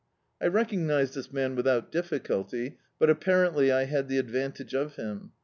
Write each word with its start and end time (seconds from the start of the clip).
I 0.41 0.47
recognised 0.47 1.13
this 1.13 1.31
man 1.31 1.53
without 1.55 1.91
difficulty, 1.91 2.79
but 2.97 3.11
ap 3.11 3.23
parently 3.23 3.85
had 3.85 4.07
the 4.07 4.17
advantage 4.17 4.73
of 4.73 4.95
him. 4.95 5.33